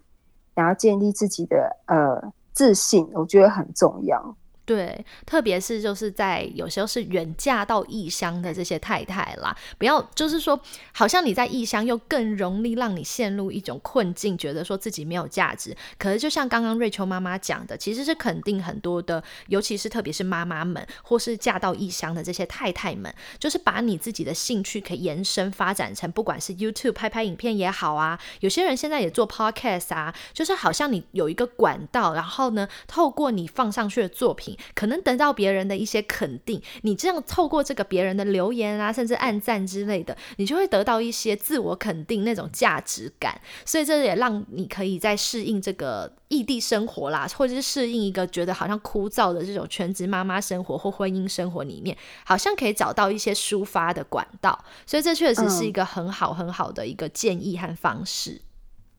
[0.53, 4.35] 然后建立自己的呃自信，我觉得很重要。
[4.69, 10.61] 对，特别是就是在有时候是远嫁到异乡的这些太太啦，不要就是说，
[10.93, 15.75] 好像你在异乡又更容易让你陷入一种困境，觉得说自己没有价值。
[15.97, 34.55] 可是就像刚刚瑞秋妈妈讲的，其实是肯定很多的，尤其是特别是妈妈们，或是嫁到异乡的这些太太们，就是把你自己的兴趣可以延伸发展成，不管是 YouTube 拍拍影片也好啊，有些人现在也做 Podcast 啊，就是好像你有一个管道，然后呢，透过你放上去的作品。
[34.73, 43.39] 可能得到别人的一些肯定，你这样透过这个别人的留言啊，甚至暗赞之类的，你就会得到一些自我肯定那种价值感。
[43.65, 54.63] 所以这也让你可以在适应这个异地生活啦，或者是适应一个觉得好像枯燥的这种全职妈妈生活或婚姻生活里面，好像可以找到一些抒发的管道。
[54.85, 58.41] 所以这确实是一个很好很好的一个建议和方式。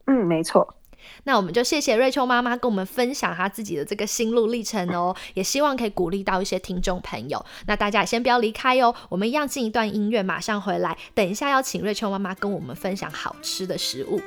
[0.05, 0.75] 嗯，没错。
[1.23, 7.43] 那我们就谢谢瑞秋妈妈跟我们分享她自己的这个心路历程哦，也希望可以鼓励到一些听众朋友。
[7.67, 10.97] 那大家也先不要离开哦，我们一样进一段音乐，马上回来。
[11.13, 14.19] 等一下要请瑞秋妈妈跟我们分享好吃的食物。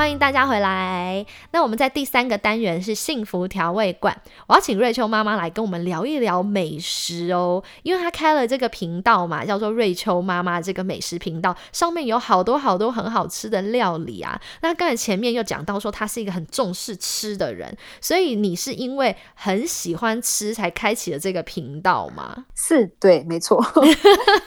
[0.00, 1.26] 欢迎大家回来。
[1.50, 14.40] 那我们在第三个单元是幸福调味馆，我要请瑞秋妈妈来跟我们聊一聊美食哦，因为她开了这个频道嘛，叫做瑞秋妈妈这个美食频道，上面有好多好多很好吃的料理啊。
[14.62, 22.46] 那刚才前面又讲到说，她是一个很重视吃的人，所以你是因为很喜欢吃才开启了这个频道吗？
[22.56, 23.62] 是对，没错，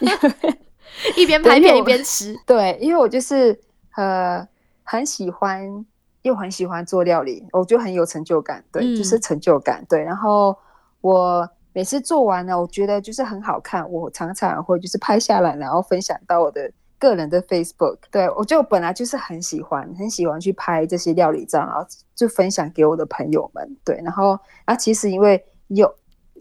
[1.16, 3.62] 一边拍片一边吃，对，因为我就是
[3.96, 4.52] 呃。
[4.84, 5.86] 很喜欢，
[6.22, 10.02] 又很喜欢做料理，我觉得很有成就感，对，就是成就感，对。
[10.02, 10.56] 然后
[11.02, 17.98] 我每次做完了，我觉得就是很好看，我常常会就是拍下来，然后分享到我的个人的 Facebook。
[18.12, 24.00] 对我就本来就是很喜欢，很喜欢去拍这些料理照，然后就分享给我的朋友们，对。
[24.04, 25.93] 然后啊，其实因为有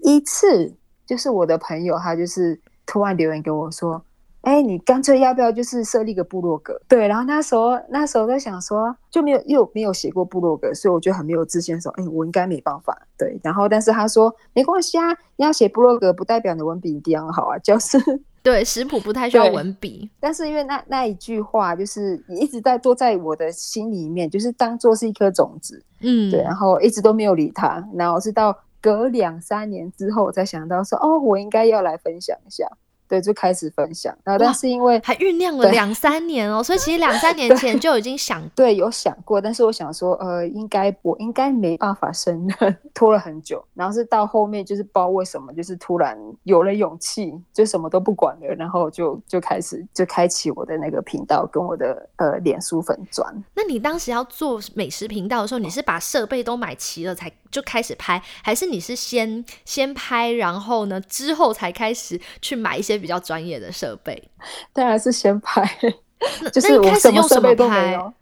[0.02, 0.74] 一次，
[1.07, 4.02] 就是我的朋友他就是突然留言给我说。
[4.42, 6.81] 哎，你干脆要不要就是设立个部落格？
[6.88, 12.96] 对，然后那时候那时候在想说，就没有又没有写过部落格，所以我觉得很没有自信，说，哎，我应该没办法。
[13.16, 17.98] 对，然后但是他说没关系啊，你要写部落格不代表你的文笔一定要好啊，就是
[18.42, 32.66] 对食谱不太需要文笔，但是因为那那一句话就是一直在坐在我的心里面，就是当做是一颗种子，嗯，对，然后一直都没有理他，然后是到隔两三年之后我才想到说，哦，我应该要来分享一下。
[33.12, 53.44] 对，就开始分享，然后但是因为还酝酿了两三年哦，所以其实两三 年前就已经想对有想过，但是我想说，呃，应该我应该没办法胜任， 拖了很久，然后是到后面就是不知道为什么，就是突然有了勇气，就什么都不管了，然后就就开始就开启我的那个频道跟我的呃脸书粉钻。
[53.55, 63.02] 那你当时要做美食频道的时候，你是把设备都买齐了才就开始拍，还是你是先先拍，然后呢之后才开始去买一些？
[63.03, 64.31] 比较专业的设备，
[64.73, 65.69] 当然是先拍，
[66.51, 68.12] 就是我什么设备都没有，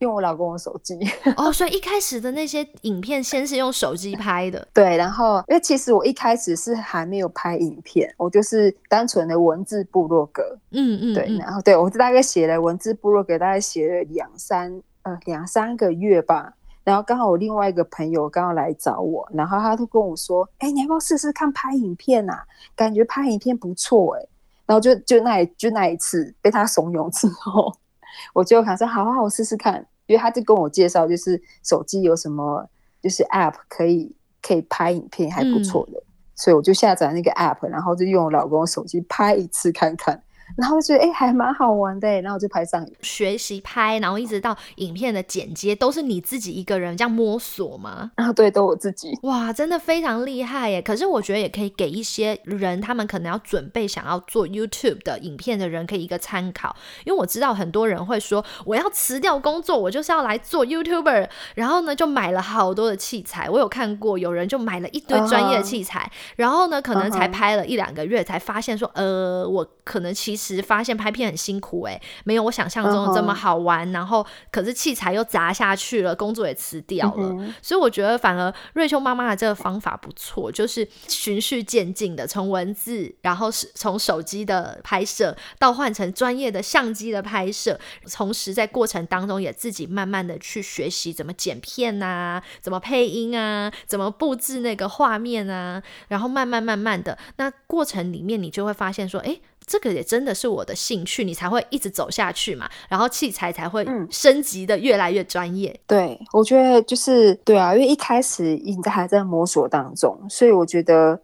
[0.00, 0.98] 用我老公的手机。
[1.38, 4.66] 哦，所以一开始的那些影片先是用手机拍的。
[4.74, 10.42] 对，然后因为其实我一开始是还没有拍影片，我就是单纯的文字部落格。
[10.72, 16.52] 嗯嗯，对，然后对我大概写了文字部落格，大概写了两三呃两三个月吧。
[16.86, 22.46] 然后刚好我另外一个朋友刚好来找我，然后他就跟我说：“哎，你要不要试试看拍影片啊？
[22.76, 24.24] 感觉拍影片不错哎。”
[24.64, 27.72] 然后就就那就那一次被他怂恿之后，
[28.32, 32.64] 我就想说：“好啊，我试试看。”因为他就跟我介绍，就是手机有什么
[33.02, 36.00] 就是 App 可以可以拍影片还不错的，
[36.36, 40.22] 所以我就下载那个 App，然后就用我老公手机拍一次看看。
[40.56, 48.12] 然后觉得哎还蛮好玩的，然后就拍上学习拍，然后一直到影片的剪接都是你自己一个人这样摸索吗？
[48.14, 49.08] 啊，对，都我自己。
[49.22, 50.80] 哇，真的非常厉害耶！
[50.80, 56.76] 可是我觉得也可以给一些人，他们可能要准备想要做 YouTube 的影片的人，可以一个参考。
[57.04, 63.50] 因为我知道很多人会说，我要辞掉工作，我就是要来做 YouTuber，然后呢就买了好多的器材。
[63.50, 73.90] 我有看过有人就买了一堆专业的器材，然后呢可能才拍了一两个月，才发现说，呃，我可能其其实发现拍片很辛苦，哎，没有我想象中的这么好玩。
[73.92, 77.52] 然后，可是器材又砸下去了，工作也辞掉了。
[77.62, 87.78] 所以我觉得，反而瑞秋妈妈的这个方法不错，就是循序渐进的，从文字，然后是从手机的拍摄，到换成专业的相机的拍摄，
[88.12, 99.40] 同时在过程当中也自己慢慢的去学习怎么剪片啊，怎么配音啊，怎么布置那个画面啊，然后慢慢慢慢的，那过程里面你就会发现说，哎。
[99.66, 105.78] 这个也真的是我的兴趣，你才会一直走下去嘛，然后器材才会升级的越来越专业。
[105.88, 111.20] 对，我觉得就是对啊，因为一开始应该还在摸索当中，所以我觉得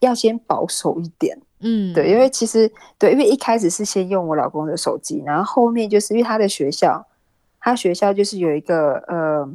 [0.00, 1.40] 要先保守一点。
[1.60, 7.06] 嗯，对，因为其实对，因为一开始是先用我老公的手机，然后后面就是因为他的学校，
[7.58, 9.48] 他学校就是有一个呃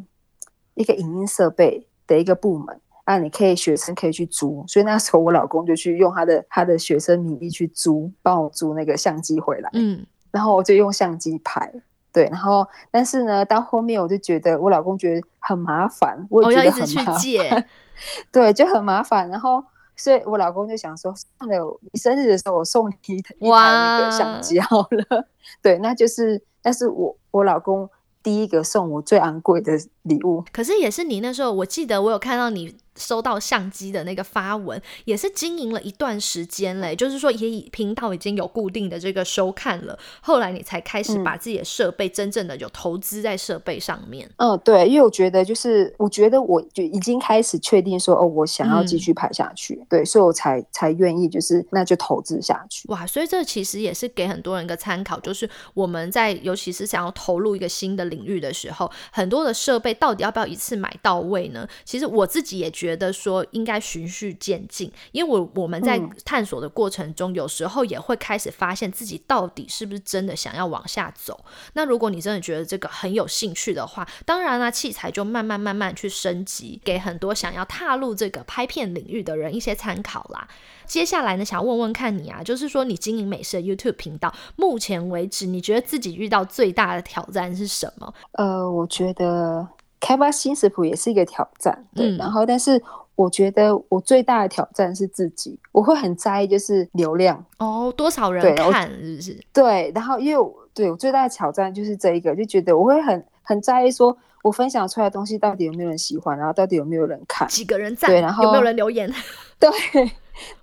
[0.74, 2.82] 一个影音设备的一个部门。
[3.12, 9.70] 那你可以学生可以去租，所以那时候我老公就去用他的他的学生名义去租，帮我租那个相机回来。
[9.74, 11.70] 嗯，然后我就用相机拍，
[12.14, 17.66] 对，然后但是呢，到后面我就觉得我老公觉得很麻烦，我也觉得很麻烦，
[18.32, 19.30] 对，就很麻烦。
[19.30, 19.62] 然后
[19.98, 25.28] 所以我老公就想说，算了，你生日的时候我送你一台那个相机好了。
[25.62, 27.90] 对，那就是，但是我我老公
[28.24, 32.78] 第一个送我最昂贵的礼物，可是也是你那时候，我记得我有看到你。
[32.96, 44.30] 收到相机的那个发文，也是经营了一段时间嘞，就是说也已频道已经有固定的这个收看了，后来你才开始把自己的设备真正的有投资在设备上面。
[44.38, 52.88] 嗯，对，因为我觉得就是我觉得我就已经开始确定说哦，我想要继续拍下去，对，所以我才才愿意就是那就投资下去。
[52.90, 61.68] 哇，所以这其实也是给很多人一个参考，就是我们在尤其是想要投入一个新的领域的时候，很多的设备到底要不要一次买到位呢？
[61.86, 71.46] 其实我自己也觉得说应该循序渐进，因为我我们在探索的过程中，有时候也会开始发现自己到底是不是真的想要往下走。
[71.74, 80.48] 那如果你真的觉得这个很有兴趣的话，当然啦，器材就慢慢慢慢去升级，给很多想要踏入这个拍片领域的人一些参考啦。
[80.88, 88.12] 接下来呢，想问问看你啊，就是说你经营美食的 YouTube 频道，目前为止你觉得自己遇到最大的挑战是什么？
[88.32, 89.68] 呃，我觉得。
[90.02, 92.18] 开发新食谱也是一个挑战，对。
[92.18, 92.82] 然后，但是
[93.16, 99.40] 我觉得我最大的挑战是自己，我会很在意就是流量哦，多少人看是不是？
[99.54, 99.92] 对。
[99.94, 109.08] 然后，因为对我最大的挑战就是这一个，就觉得我会很很在意，说我分享出来的东西到底有没有人喜欢，然后到底有没有人看，几个人赞，对，然后有没有人留言？
[109.60, 109.70] 对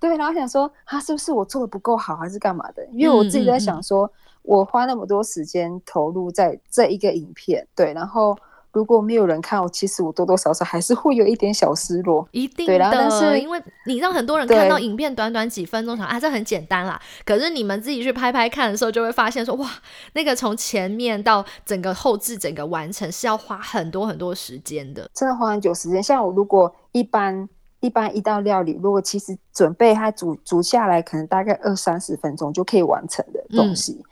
[0.01, 0.17] 对。
[0.17, 2.85] 然后想说，啊，是不是我做的不够好，还是干嘛的？
[2.93, 4.11] 因为我自己在想说，
[4.43, 8.37] 我花那么多时间投入在这一个影片，对，然后。
[8.73, 12.29] 如果没有人看，我其实我多多少少还是会有一点小失落。
[12.33, 17.01] 一定的，但是因为你让很多人看到影片，短短几分钟，想啊，这很简单啦。
[17.25, 19.69] 可是你们自己去拍拍看的时候，就会发现说，哇，
[20.13, 26.03] 那个从前面到整个后置、整个完成是要花很多很多时间的，真的花很久时间。
[26.03, 27.49] 像我如果一般
[27.81, 34.05] 一般一道料理，如果其实准备它煮煮下来，可能大概二三十分钟就可以完成的东西。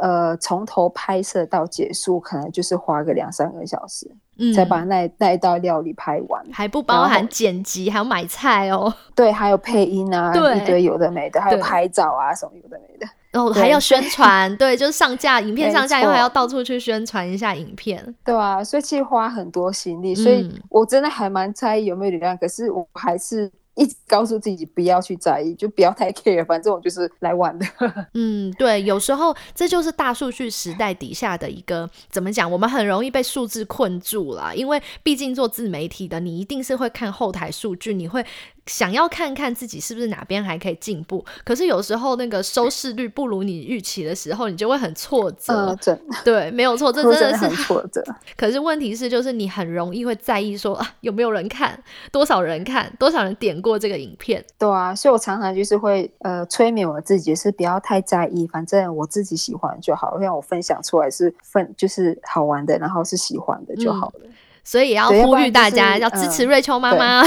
[0.00, 8.92] 呃，从头拍摄到结束，可能就是花个两三个小时，嗯，再把那那一道料理拍完，还不包含剪辑，还有买菜哦。
[9.14, 13.06] 对，还有配音啊，一堆有的没的，还有拍照啊，什么有的没的。
[13.30, 23.50] 然后还要宣传，对，就是上架影片上架以后，还要到处去宣传一下影片，对啊，所以其实花很多心力，所以我真的还蛮在意有没有流量，可是我还是。
[23.76, 27.66] 一直告诉自己不要去在意，就不要太 care，反正我就是来玩的。
[28.14, 32.50] 嗯，对，有时候这就是大数据时代底下的一个怎么讲？
[32.50, 38.24] 我们很容易被数字困住了，因为毕竟做自媒体的，你一定是会看后台数据，你会。
[38.66, 45.76] 想要看看自己是不是哪边还可以进步，可是有时候那个收视率不如你预期的时候，你就会很挫折。
[46.24, 48.02] 对，没有错，这 真的是很挫折。
[48.36, 54.44] 可是问题是，就是你很容易会在意说啊，有没有人看，多少人看，多少人点过这个影片。
[54.58, 64.20] 对啊，所以我常常就是会呃催眠我自己，是不要太在意，反正我自己喜欢就好，让我分享出来是分就是好玩的，然后是喜欢的就好了。
[64.66, 67.22] 所以也要呼吁大家要 支持瑞秋妈妈，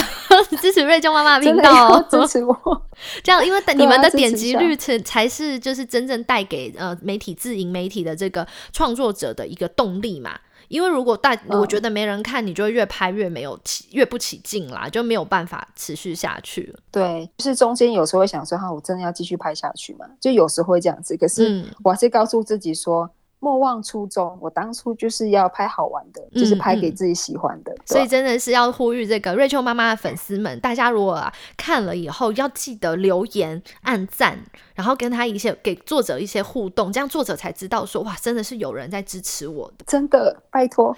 [0.60, 2.54] 支持瑞秋妈妈频道，支持我。
[3.24, 10.38] 这样，因为 你们的点击率才才是就是真正带给呃媒体自营媒体的这个创作者的一个动力嘛。
[10.68, 16.76] 因为如果大我觉得没人看，你就会越拍越没有起，越不起劲啦，就没有办法持续下去。
[16.92, 20.06] 对，就是中间有时候会想说，哈，我真的要继续拍下去嘛？
[20.20, 21.16] 就有时候会这样子。
[21.16, 23.10] 可是我还是告诉自己说。
[23.40, 27.74] 莫忘初衷，我当初就是要拍好玩的，就是拍给自己喜欢的。
[27.86, 34.38] 所以真的是要呼吁这个瑞秋妈妈的粉丝们，大家如果看了以后，要记得留言、按赞。
[34.80, 40.96] 然后跟他一些给作者一些互动，这样作者才知道说哇，真的是有人在支持我 的，真的拜托。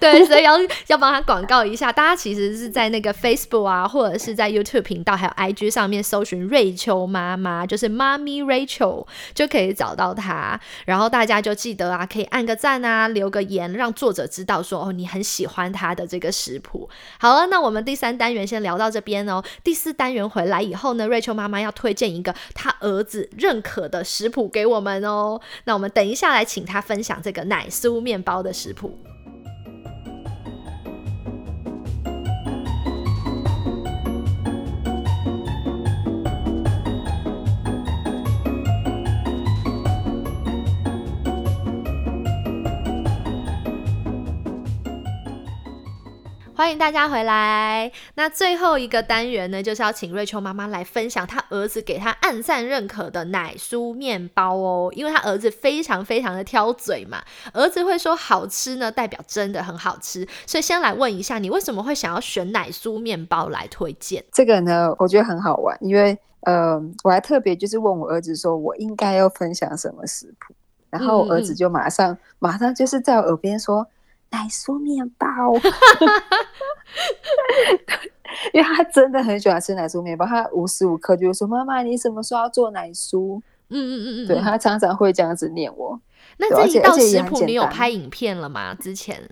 [0.00, 0.54] 对，所以要
[0.86, 10.58] 要帮他广告一下，大家其实是在那个 Facebook 啊，或者是在 YouTube 频道还有 IG 上面搜寻瑞秋妈妈，就是妈咪 Rachel 就可以找到他。
[10.86, 16.88] 然后大家就记得啊，可以按个赞啊，留个言，让作者知道说哦，你很喜欢他的这个食谱。
[17.18, 19.44] 好了，那我们第三单元先聊到这边哦。
[19.62, 25.40] 第四单元回来以后呢，瑞秋妈妈要推荐一个他儿子认可的食谱给我们哦。
[25.64, 28.98] 那我们等一下来请他分享这个奶酥面包的食谱。
[46.64, 47.92] 欢迎大家回来。
[48.14, 54.90] 那最后一个单元呢，就是要请瑞秋妈妈来分享她儿子给她暗赞认可的奶酥面包哦。
[54.96, 60.26] 因为她儿子非常非常的挑嘴嘛，儿子会说好吃呢，代表真的很好吃。
[60.46, 64.24] 所以先来问一下，你为什么会想要选奶酥面包来推荐？
[64.32, 70.54] 这个呢，我觉得很好玩，因为呃，我还特别就是问我儿子说，我应该要分享什么食谱，
[70.88, 73.86] 然后我儿子就马上马上就是在我耳边说。
[74.34, 75.28] 奶酥面包，
[78.52, 86.00] 因为他真的很喜欢吃奶酥面包，他无时无刻就说：“妈妈，你什么时候要做奶酥？”嗯嗯嗯嗯，对他常常会这样子念我。
[86.38, 88.74] 那这一道食谱你有拍影片了吗？
[88.74, 89.30] 之前？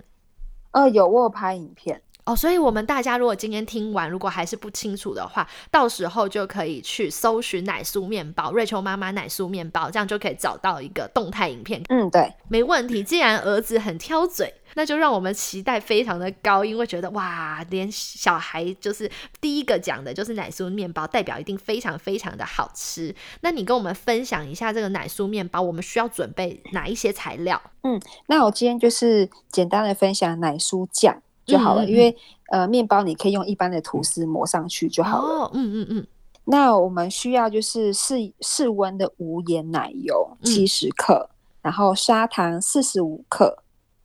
[0.72, 2.00] 哦，有，我有拍影片。
[2.24, 11.82] 哦，所以我们大家如果今天听完，如果还是不清楚的话，到时候就可以去搜寻奶酥面包，瑞秋妈妈奶酥面包，这样就可以找到一个动态影片。
[11.88, 13.02] 嗯，对，没问题。
[13.02, 14.54] 既然儿子很挑嘴。
[14.74, 19.10] 那就让我们期待非常的高，因为觉得哇，连小孩就是
[19.40, 23.14] 第一个讲的就是奶酥面包，代表一定非常非常的好吃。
[23.40, 27.60] 那你跟我们分享一下这个奶酥面包，我们需要准备哪一些材料？
[27.82, 32.16] 嗯，那我今天就是简单的分享奶酥酱就好了，因为
[32.50, 35.50] 呃，面包你可以用一般的吐司抹上去就好了。
[35.54, 36.06] 嗯嗯嗯。
[36.44, 43.61] 那我们需要就是室室温的无盐奶油七十克，然后砂糖四十五克。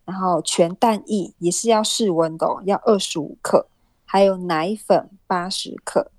[0.07, 3.67] 然后全蛋液也是要室温的哦，要二十五克，
[4.05, 6.09] 还有奶粉八十克。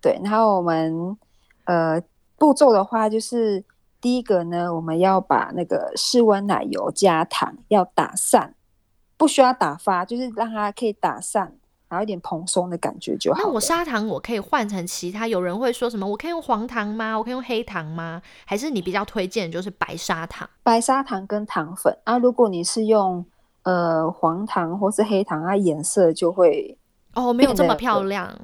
[0.00, 1.16] 对，然后我们
[1.64, 2.02] 呃
[2.38, 3.62] 步骤的话，就是
[4.00, 8.54] 第一个呢，我们要把那个室温奶油加糖要打散，
[9.18, 11.54] 不需要打发，就是让它可以打散，
[11.88, 13.40] 然后一点蓬松的感觉就好。
[13.42, 15.28] 那我砂糖我可以换成其他？
[15.28, 16.06] 有人会说什么？
[16.06, 17.16] 我可以用黄糖吗？
[17.16, 18.20] 我可以用黑糖吗？
[18.44, 20.48] 还是你比较推荐就是白砂糖？
[20.62, 23.24] 白砂糖跟糖粉啊，如果你是用
[23.62, 26.78] 呃，黄糖或是黑糖，它颜色就会
[27.14, 28.36] 哦，没有这么漂亮。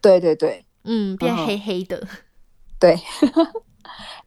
[0.00, 2.06] 对对对，嗯，变黑黑的。
[2.78, 2.96] 对，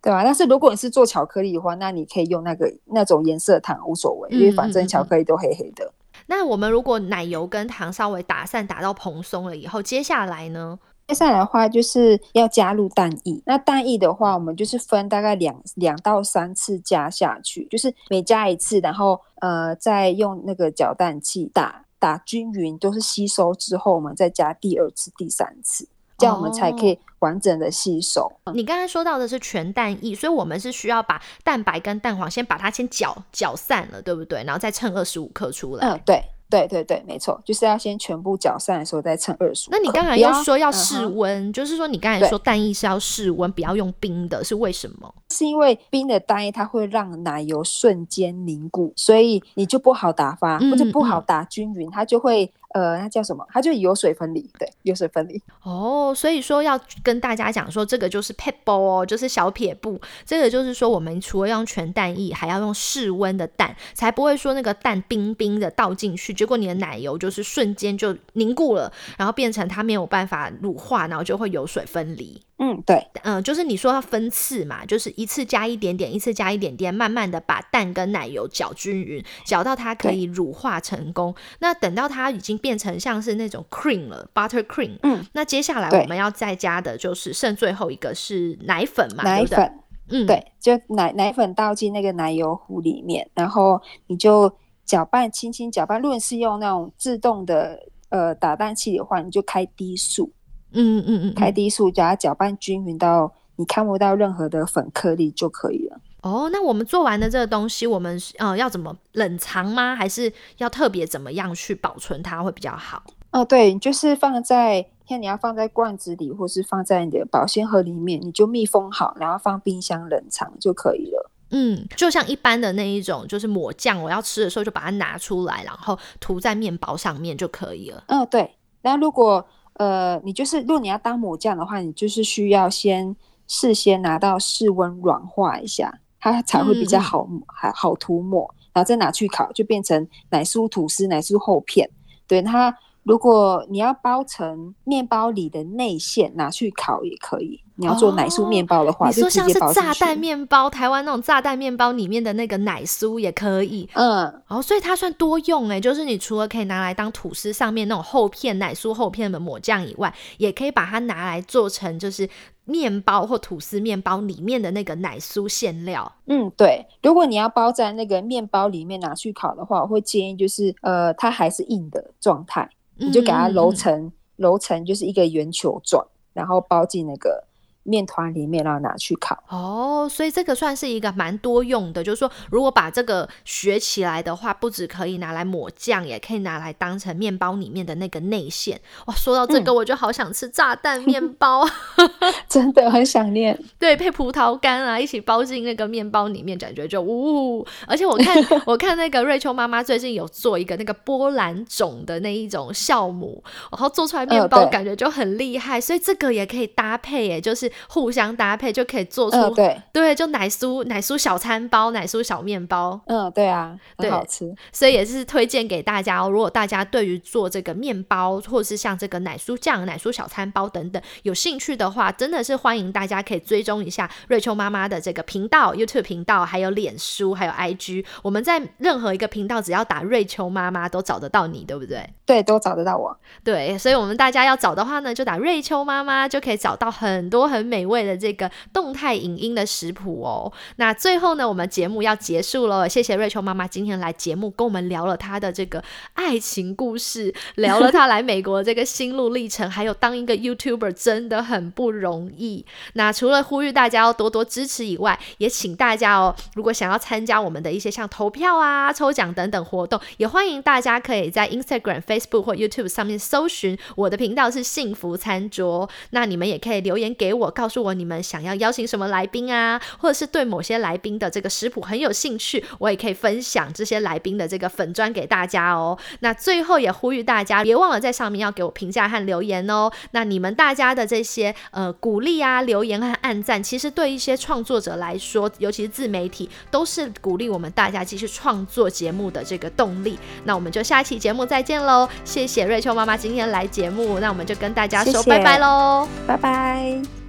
[0.01, 0.23] 对吧？
[0.23, 5.93] 但是如果你是做巧克力的话，那你可以用那个那种颜色糖无所谓，因为反正巧克力都黑黑的。
[6.31, 10.79] 那我们如果奶油跟糖稍微打散，打到蓬松了以后，接下来呢？
[11.09, 13.43] 接下来的话就是要加入蛋液。
[13.45, 25.85] 那蛋液的话，我们就是分大概两两到三次加下去，就是每加一次，然后呃再用那个搅蛋器打打均匀，都是吸收之后，我们再加第二次、第三次，
[26.21, 28.31] 这样我们才可以完整的吸收。
[28.53, 34.43] 你刚才说到的是全蛋液，所以我们是需要把蛋白跟蛋黄先把它先搅搅散了，对不对？
[34.43, 35.87] 然后再称二十五克出来。
[35.87, 36.23] 嗯，对。
[36.51, 39.71] 对对对，没错，就是要先全部搅散的时候再称二十五。
[39.71, 45.15] 那你刚才又说要室温，就是说你刚才说蛋液是要室温，不要用冰的，是为什么？
[45.29, 52.51] 是因为冰的蛋液它会让奶油瞬间凝固，所以你就不好打发，或者不好打均匀，它就会。
[52.73, 53.45] 呃，那叫什么？
[53.49, 55.41] 它就油水分离，对，油水分离。
[55.63, 59.99] 哦，所以说要跟大家讲说，这个就是 p e b a l 哦，就是小撇布。
[60.25, 72.41] 这个就是说，我们除了用全蛋液，还要用室温的蛋，才不会说那个蛋冰冰的倒进去，结果你的奶油就是瞬间就凝固了，然后变成它没有办法乳化，然后就会油水分离。
[72.63, 81.33] 嗯，对，嗯，就是你说要分次嘛，就是一次加一点点，一次加一点点，慢慢的把蛋跟奶油搅均匀，搅到它可以乳化成功。
[81.57, 94.53] 那等到它已经变成像是那种 cream 了，butter cream，嗯，那接下来我们要再加的就是剩最后一个是奶粉嘛，奶粉，嗯，对，就奶奶粉倒进那个奶油壶里面，然后你就
[94.85, 95.99] 搅拌，轻轻搅拌。
[95.99, 100.31] 如果是用那种自动的呃打蛋器的话，你就开低速。
[100.73, 105.99] 嗯嗯嗯，开低速，把它搅拌均匀到你看不到任何的粉颗粒就可以了。
[106.21, 109.95] 哦，那我们做完的这个东西，我们呃要怎么冷藏吗？
[109.95, 113.03] 还是要特别怎么样去保存它会比较好？
[113.31, 121.31] 哦，对，就是放在像你要放在罐子里，或是放在你的保鲜盒里面，你就密封好，然后放冰箱冷藏就可以了。
[121.49, 128.03] 嗯，就像一般的那一种，就是抹酱，我要吃的时候就把它拿出来，然后涂在面包上面就可以了。
[128.07, 128.51] 嗯，对。
[128.83, 133.15] 那如果呃，你就是如果你要当抹酱的话，你就是需要先
[133.47, 141.89] 事先拿到室温软化一下，它才会比较好还好涂抹，然后再拿去烤，就变成奶酥吐司、奶酥厚片。
[142.27, 142.77] 对它。
[143.03, 147.59] 如果你要包成面包里的内馅，拿去烤也可以。
[147.81, 153.89] 你要做奶酥面包的话，你说像是炸弹面包，台湾那种炸弹面包里面的那个奶酥也可以。
[153.93, 162.29] 嗯，哦，所以它算多用哎，就是你除了可以拿来当吐司上面那种厚片奶酥厚片的抹酱以外，也可以把它拿来做成就是
[162.65, 166.09] 面包或吐司面包里面的那个奶酥馅料。
[166.27, 166.85] 嗯，对。
[167.01, 172.69] 如果你要包在那个面包里面拿去烤的话，我会建议就是呃，它还是硬的状态。
[172.97, 177.43] 你就给它揉成揉成就是一个圆球状，然后包进那个。
[177.83, 182.03] 面团里面，然后拿去烤哦，所以这个算是一个蛮多用的。
[182.03, 188.79] 就是说，如果把这个学起来的话，不止可以拿来抹酱，也可以拿来当成面包里面的那个内馅。
[189.07, 191.67] 哇，说到这个，我就好想吃炸弹面包，
[192.47, 193.57] 真的很想念。
[193.79, 197.65] 对，配葡萄干啊，一起包进那个面包里面，感觉就呜。
[197.87, 205.81] 而且我看， 我看那个瑞秋妈妈最近有做一个那个波兰种的那一种酵母，然后做出来面包感觉就很厉害。
[205.81, 207.70] 所以这个也可以搭配，耶，就是。
[207.89, 212.99] 互相搭配就可以做出对对，就奶酥奶酥小餐包、奶酥小面包。
[213.05, 214.53] 嗯，对啊，很好吃。
[214.71, 216.29] 所以也是推荐给大家哦。
[216.29, 228.05] 如果大家对于做这个面包，或者是像这个奶酥酱、奶酥小餐包等等有兴趣的话，真的是欢迎大家可以追踪一下瑞秋妈妈的这个频道、YouTube 频道，还有脸书，还有 IG。
[228.21, 232.09] 我们在任何一个频道，只要打瑞秋妈妈，都找得到你，对不对？
[232.25, 233.17] 对，都找得到我。
[233.43, 237.60] 对，所以我们大家要找的话呢，就打瑞秋妈妈，就可以找到很多很。
[237.61, 240.51] 很美味的这个动态影音的食谱哦。
[240.77, 245.83] 那最后呢，我们节目要结束了，谢谢瑞秋妈妈今天来节目跟我们聊了她的这个
[246.13, 252.65] 爱情故事，聊了她来美国这个心路历程，还有当一个 YouTuber 真的很不容易。
[252.93, 265.87] 那除了呼吁大家要多多支持以外，也请大家哦，如果想要参加我们的一些像投票啊、抽奖等等活动，也欢迎大家可以在 Instagram、Facebook 或 YouTube 上面搜寻我的频道是幸福餐桌。
[266.09, 267.50] 那你们也可以留言给我。
[267.51, 275.97] 告诉我你们想要邀请什么来宾啊，或者是对某些来宾的这个食谱很有兴趣，我也可以分享这些来宾的这个粉砖给大家哦。
[276.21, 279.91] 那最后也呼吁大家，别忘了在上面要给我评价和留言哦。
[280.11, 290.17] 那你们大家的这些呃鼓励啊、留言和按赞，其实对一些创作者来说，尤其是自媒体，都是鼓励我们大家继续创作节目的这个动力。
[290.45, 292.07] 那我们就下期节目再见喽！
[292.23, 297.20] 谢谢瑞秋妈妈今天来节目，那我们就跟大家说拜拜喽，拜拜。